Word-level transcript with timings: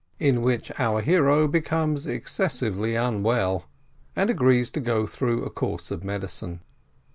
IN 0.19 0.41
WHICH 0.41 0.71
OUR 0.79 1.01
HERO 1.03 1.47
BECOMES 1.47 2.07
EXCESSIVELY 2.07 2.95
UNWELL, 2.97 3.65
AND 4.15 4.31
AGREES 4.31 4.71
TO 4.71 4.79
GO 4.79 5.05
THROUGH 5.05 5.43
A 5.43 5.51
COURSE 5.51 5.91
OF 5.91 6.03
MEDICINE. 6.03 6.61